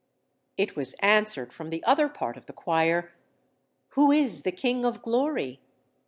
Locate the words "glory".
5.03-5.59